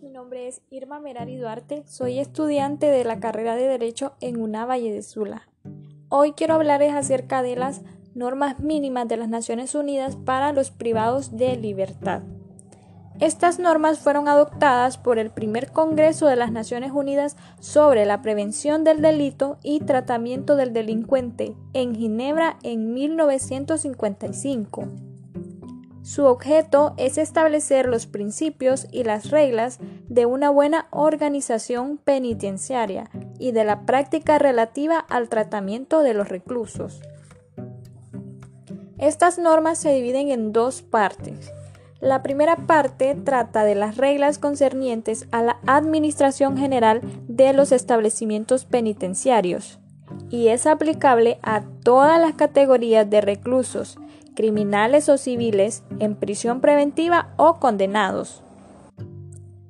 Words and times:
mi 0.00 0.10
nombre 0.10 0.48
es 0.48 0.62
Irma 0.70 1.00
Merari 1.00 1.36
Duarte, 1.36 1.82
soy 1.86 2.18
estudiante 2.18 2.86
de 2.86 3.04
la 3.04 3.20
carrera 3.20 3.56
de 3.56 3.66
Derecho 3.66 4.14
en 4.20 4.40
UNA 4.40 4.64
Valle 4.64 4.90
de 4.92 5.02
Sula. 5.02 5.48
Hoy 6.08 6.32
quiero 6.32 6.54
hablarles 6.54 6.94
acerca 6.94 7.42
de 7.42 7.56
las 7.56 7.82
normas 8.14 8.60
mínimas 8.60 9.06
de 9.08 9.18
las 9.18 9.28
Naciones 9.28 9.74
Unidas 9.74 10.16
para 10.16 10.52
los 10.52 10.70
privados 10.70 11.36
de 11.36 11.56
libertad. 11.56 12.22
Estas 13.20 13.58
normas 13.58 13.98
fueron 13.98 14.28
adoptadas 14.28 14.96
por 14.98 15.18
el 15.18 15.30
primer 15.30 15.72
Congreso 15.72 16.26
de 16.26 16.36
las 16.36 16.52
Naciones 16.52 16.92
Unidas 16.92 17.36
sobre 17.60 18.06
la 18.06 18.22
prevención 18.22 18.84
del 18.84 19.02
delito 19.02 19.58
y 19.62 19.80
tratamiento 19.80 20.56
del 20.56 20.72
delincuente 20.72 21.54
en 21.74 21.94
Ginebra 21.94 22.56
en 22.62 22.94
1955. 22.94 25.11
Su 26.02 26.24
objeto 26.24 26.94
es 26.96 27.16
establecer 27.16 27.86
los 27.86 28.06
principios 28.06 28.88
y 28.90 29.04
las 29.04 29.30
reglas 29.30 29.78
de 30.08 30.26
una 30.26 30.50
buena 30.50 30.88
organización 30.90 31.96
penitenciaria 31.96 33.08
y 33.38 33.52
de 33.52 33.64
la 33.64 33.86
práctica 33.86 34.38
relativa 34.38 34.98
al 34.98 35.28
tratamiento 35.28 36.00
de 36.00 36.14
los 36.14 36.28
reclusos. 36.28 37.02
Estas 38.98 39.38
normas 39.38 39.78
se 39.78 39.92
dividen 39.92 40.30
en 40.30 40.52
dos 40.52 40.82
partes. 40.82 41.52
La 42.00 42.22
primera 42.24 42.56
parte 42.56 43.14
trata 43.14 43.62
de 43.62 43.76
las 43.76 43.96
reglas 43.96 44.38
concernientes 44.38 45.28
a 45.30 45.42
la 45.42 45.60
administración 45.66 46.56
general 46.56 47.00
de 47.28 47.52
los 47.52 47.70
establecimientos 47.70 48.64
penitenciarios 48.64 49.78
y 50.30 50.48
es 50.48 50.66
aplicable 50.66 51.38
a 51.42 51.62
todas 51.84 52.20
las 52.20 52.34
categorías 52.34 53.08
de 53.08 53.20
reclusos, 53.20 53.98
criminales 54.34 55.08
o 55.08 55.18
civiles 55.18 55.82
en 55.98 56.16
prisión 56.16 56.60
preventiva 56.60 57.34
o 57.36 57.58
condenados. 57.60 58.42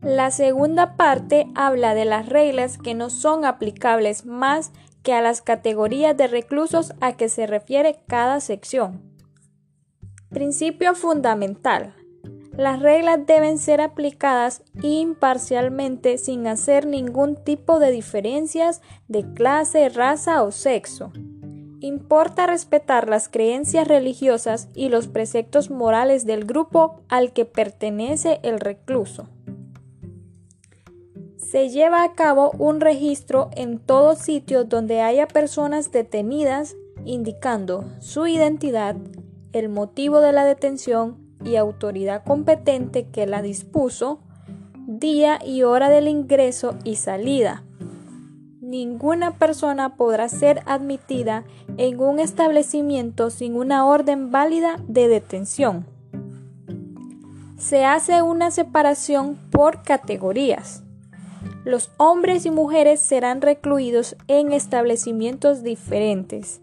La 0.00 0.30
segunda 0.30 0.96
parte 0.96 1.46
habla 1.54 1.94
de 1.94 2.04
las 2.04 2.28
reglas 2.28 2.76
que 2.76 2.94
no 2.94 3.08
son 3.08 3.44
aplicables 3.44 4.26
más 4.26 4.70
que 5.02 5.14
a 5.14 5.22
las 5.22 5.40
categorías 5.40 6.16
de 6.16 6.26
reclusos 6.26 6.92
a 7.00 7.16
que 7.16 7.28
se 7.28 7.46
refiere 7.46 8.00
cada 8.06 8.40
sección. 8.40 9.02
Principio 10.30 10.94
fundamental. 10.94 11.94
Las 12.56 12.80
reglas 12.80 13.20
deben 13.26 13.58
ser 13.58 13.80
aplicadas 13.80 14.62
imparcialmente 14.82 16.18
sin 16.18 16.46
hacer 16.46 16.86
ningún 16.86 17.36
tipo 17.42 17.78
de 17.78 17.90
diferencias 17.90 18.80
de 19.08 19.24
clase, 19.34 19.88
raza 19.88 20.42
o 20.42 20.52
sexo. 20.52 21.12
Importa 21.80 22.46
respetar 22.46 23.08
las 23.08 23.28
creencias 23.28 23.86
religiosas 23.86 24.68
y 24.74 24.88
los 24.88 25.08
preceptos 25.08 25.70
morales 25.70 26.24
del 26.24 26.44
grupo 26.44 27.02
al 27.08 27.32
que 27.32 27.44
pertenece 27.44 28.40
el 28.42 28.60
recluso. 28.60 29.28
Se 31.36 31.68
lleva 31.68 32.02
a 32.02 32.14
cabo 32.14 32.50
un 32.58 32.80
registro 32.80 33.50
en 33.54 33.78
todos 33.78 34.18
sitios 34.18 34.68
donde 34.68 35.02
haya 35.02 35.28
personas 35.28 35.92
detenidas 35.92 36.74
indicando 37.04 37.84
su 38.00 38.26
identidad, 38.26 38.96
el 39.52 39.68
motivo 39.68 40.20
de 40.20 40.32
la 40.32 40.44
detención 40.44 41.18
y 41.44 41.56
autoridad 41.56 42.24
competente 42.24 43.06
que 43.08 43.26
la 43.26 43.42
dispuso, 43.42 44.20
día 44.86 45.38
y 45.44 45.62
hora 45.62 45.90
del 45.90 46.08
ingreso 46.08 46.76
y 46.82 46.96
salida, 46.96 47.62
ninguna 48.74 49.30
persona 49.30 49.94
podrá 49.94 50.28
ser 50.28 50.64
admitida 50.66 51.44
en 51.76 52.00
un 52.00 52.18
establecimiento 52.18 53.30
sin 53.30 53.54
una 53.54 53.86
orden 53.86 54.32
válida 54.32 54.80
de 54.88 55.06
detención. 55.06 55.86
Se 57.56 57.84
hace 57.84 58.20
una 58.20 58.50
separación 58.50 59.38
por 59.52 59.82
categorías. 59.82 60.82
Los 61.64 61.92
hombres 61.98 62.46
y 62.46 62.50
mujeres 62.50 62.98
serán 62.98 63.42
recluidos 63.42 64.16
en 64.26 64.52
establecimientos 64.52 65.62
diferentes, 65.62 66.60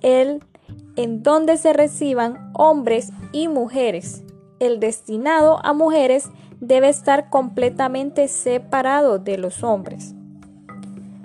el 0.00 0.42
en 0.96 1.22
donde 1.22 1.58
se 1.58 1.72
reciban 1.72 2.50
hombres 2.54 3.12
y 3.30 3.46
mujeres. 3.46 4.24
El 4.58 4.80
destinado 4.80 5.64
a 5.64 5.72
mujeres 5.72 6.28
debe 6.60 6.88
estar 6.88 7.30
completamente 7.30 8.26
separado 8.26 9.20
de 9.20 9.38
los 9.38 9.62
hombres. 9.62 10.16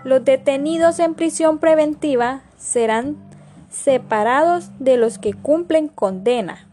Los 0.08 0.24
detenidos 0.24 1.00
en 1.00 1.16
prisión 1.16 1.60
preventiva 1.60 2.42
serán 2.58 3.18
separados 3.70 4.70
de 4.80 4.96
los 4.96 5.18
que 5.18 5.34
cumplen 5.34 5.90
condena. 5.90 6.70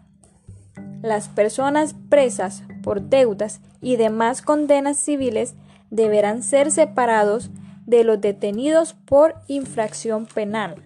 Las 1.02 1.30
personas 1.30 1.96
presas 2.08 2.62
por 2.84 3.02
deudas 3.02 3.60
y 3.80 3.96
demás 3.96 4.40
condenas 4.40 4.98
civiles 4.98 5.56
deberán 5.90 6.44
ser 6.44 6.70
separados 6.70 7.50
de 7.86 8.04
los 8.04 8.20
detenidos 8.20 8.92
por 8.92 9.34
infracción 9.48 10.26
penal. 10.26 10.84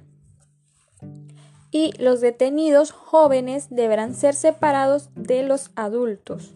Y 1.71 1.93
los 2.03 2.23
detenidos 2.23 2.93
jóvenes 2.93 3.67
deberán 3.69 4.15
ser 4.15 4.35
separados 4.35 5.11
de 5.15 5.43
los 5.43 5.71
adultos. 5.77 6.55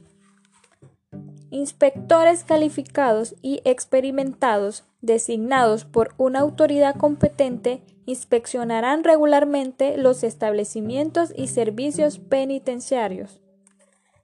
Inspectores 1.53 2.45
calificados 2.45 3.35
y 3.43 3.61
experimentados 3.67 4.85
designados 5.03 5.85
por 5.85 6.15
una 6.17 6.41
autoridad 6.41 6.97
competente 6.97 7.83
inspeccionarán 8.07 9.05
regularmente 9.05 9.99
los 9.99 10.25
establecimientos 10.25 11.31
y 11.37 11.49
servicios 11.49 12.19
penitenciarios. 12.19 13.43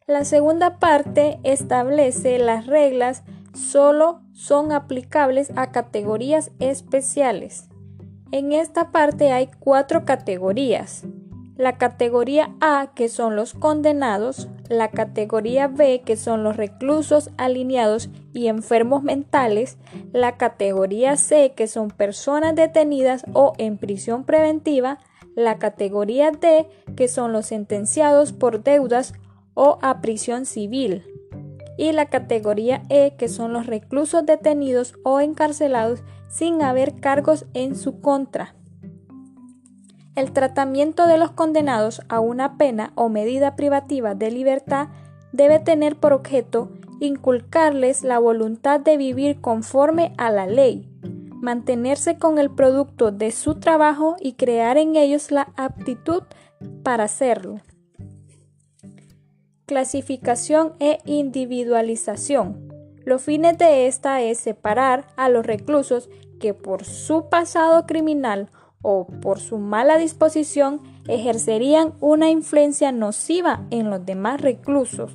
La 0.06 0.24
segunda 0.24 0.78
parte 0.78 1.38
establece 1.42 2.38
las 2.38 2.66
reglas 2.66 3.24
solo 3.52 4.22
son 4.32 4.72
aplicables 4.72 5.52
a 5.54 5.70
categorías 5.70 6.50
especiales. 6.60 7.68
En 8.32 8.52
esta 8.52 8.90
parte 8.90 9.32
hay 9.32 9.50
cuatro 9.60 10.06
categorías 10.06 11.04
la 11.58 11.76
categoría 11.76 12.54
A, 12.60 12.92
que 12.94 13.08
son 13.08 13.34
los 13.34 13.52
condenados, 13.52 14.48
la 14.68 14.90
categoría 14.90 15.66
B, 15.66 16.02
que 16.06 16.16
son 16.16 16.44
los 16.44 16.56
reclusos 16.56 17.30
alineados 17.36 18.10
y 18.32 18.46
enfermos 18.46 19.02
mentales, 19.02 19.76
la 20.12 20.36
categoría 20.36 21.16
C, 21.16 21.52
que 21.56 21.66
son 21.66 21.90
personas 21.90 22.54
detenidas 22.54 23.24
o 23.32 23.54
en 23.58 23.76
prisión 23.76 24.22
preventiva, 24.22 25.00
la 25.34 25.58
categoría 25.58 26.30
D, 26.30 26.68
que 26.96 27.08
son 27.08 27.32
los 27.32 27.46
sentenciados 27.46 28.32
por 28.32 28.62
deudas 28.62 29.14
o 29.54 29.80
a 29.82 30.00
prisión 30.00 30.46
civil, 30.46 31.02
y 31.76 31.90
la 31.90 32.06
categoría 32.06 32.82
E, 32.88 33.16
que 33.18 33.28
son 33.28 33.52
los 33.52 33.66
reclusos 33.66 34.24
detenidos 34.24 34.94
o 35.02 35.18
encarcelados 35.18 36.04
sin 36.28 36.62
haber 36.62 37.00
cargos 37.00 37.46
en 37.52 37.74
su 37.74 38.00
contra. 38.00 38.54
El 40.18 40.32
tratamiento 40.32 41.06
de 41.06 41.16
los 41.16 41.30
condenados 41.30 42.02
a 42.08 42.18
una 42.18 42.58
pena 42.58 42.90
o 42.96 43.08
medida 43.08 43.54
privativa 43.54 44.16
de 44.16 44.32
libertad 44.32 44.88
debe 45.30 45.60
tener 45.60 45.94
por 45.94 46.12
objeto 46.12 46.72
inculcarles 46.98 48.02
la 48.02 48.18
voluntad 48.18 48.80
de 48.80 48.96
vivir 48.96 49.40
conforme 49.40 50.12
a 50.18 50.32
la 50.32 50.48
ley, 50.48 50.88
mantenerse 51.40 52.18
con 52.18 52.40
el 52.40 52.50
producto 52.50 53.12
de 53.12 53.30
su 53.30 53.60
trabajo 53.60 54.16
y 54.18 54.32
crear 54.32 54.76
en 54.76 54.96
ellos 54.96 55.30
la 55.30 55.52
aptitud 55.56 56.24
para 56.82 57.04
hacerlo. 57.04 57.60
Clasificación 59.66 60.72
e 60.80 60.98
individualización. 61.04 62.72
Los 63.04 63.22
fines 63.22 63.56
de 63.56 63.86
esta 63.86 64.20
es 64.20 64.38
separar 64.38 65.06
a 65.16 65.28
los 65.28 65.46
reclusos 65.46 66.10
que 66.40 66.54
por 66.54 66.82
su 66.82 67.28
pasado 67.28 67.86
criminal 67.86 68.48
o 68.82 69.06
por 69.06 69.40
su 69.40 69.58
mala 69.58 69.98
disposición 69.98 70.80
ejercerían 71.08 71.94
una 72.00 72.30
influencia 72.30 72.92
nociva 72.92 73.66
en 73.70 73.90
los 73.90 74.04
demás 74.04 74.40
reclusos. 74.40 75.12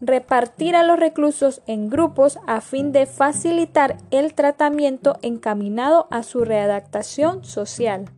Repartir 0.00 0.76
a 0.76 0.82
los 0.82 0.98
reclusos 0.98 1.62
en 1.66 1.88
grupos 1.88 2.38
a 2.46 2.60
fin 2.60 2.92
de 2.92 3.06
facilitar 3.06 3.96
el 4.10 4.34
tratamiento 4.34 5.16
encaminado 5.22 6.08
a 6.10 6.22
su 6.22 6.44
readaptación 6.44 7.44
social. 7.44 8.10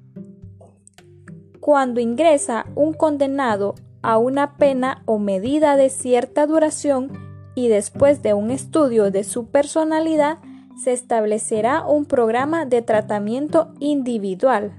Cuando 1.61 2.01
ingresa 2.01 2.67
un 2.75 2.93
condenado 2.93 3.75
a 4.03 4.19
una 4.19 4.57
pena 4.57 5.03
o 5.05 5.19
medida 5.19 5.77
de 5.77 5.91
cierta 5.91 6.47
duración 6.47 7.13
y 7.55 7.69
después 7.69 8.23
de 8.23 8.35
un 8.35 8.51
estudio 8.51 9.11
de 9.11 9.25
su 9.25 9.47
personalidad, 9.47 10.39
se 10.77 10.93
establecerá 10.93 11.87
un 11.87 12.05
programa 12.05 12.67
de 12.67 12.83
tratamiento 12.83 13.73
individual. 13.81 14.79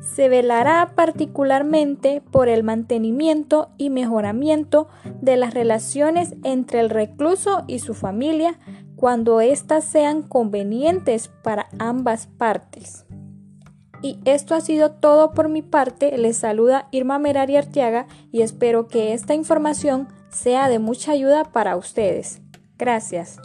Se 0.00 0.28
velará 0.28 0.92
particularmente 0.94 2.22
por 2.30 2.48
el 2.48 2.62
mantenimiento 2.62 3.70
y 3.78 3.90
mejoramiento 3.90 4.86
de 5.20 5.36
las 5.36 5.54
relaciones 5.54 6.34
entre 6.44 6.80
el 6.80 6.90
recluso 6.90 7.64
y 7.66 7.78
su 7.80 7.94
familia 7.94 8.58
cuando 8.96 9.40
éstas 9.40 9.84
sean 9.84 10.22
convenientes 10.22 11.28
para 11.42 11.66
ambas 11.78 12.26
partes. 12.26 13.06
Y 14.02 14.18
esto 14.26 14.54
ha 14.54 14.60
sido 14.60 14.92
todo 14.92 15.32
por 15.32 15.48
mi 15.48 15.62
parte. 15.62 16.16
Les 16.18 16.36
saluda 16.36 16.88
Irma 16.90 17.18
Merari 17.18 17.56
Arteaga 17.56 18.06
y 18.30 18.42
espero 18.42 18.86
que 18.86 19.14
esta 19.14 19.34
información 19.34 20.08
sea 20.28 20.68
de 20.68 20.78
mucha 20.78 21.12
ayuda 21.12 21.44
para 21.44 21.76
ustedes. 21.76 22.42
Gracias. 22.76 23.40